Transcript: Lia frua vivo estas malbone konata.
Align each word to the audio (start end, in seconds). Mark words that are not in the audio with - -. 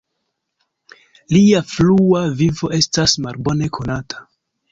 Lia 1.35 1.59
frua 1.73 2.23
vivo 2.41 2.71
estas 2.79 3.15
malbone 3.27 3.71
konata. 3.79 4.27